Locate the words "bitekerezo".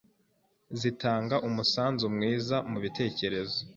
2.83-3.59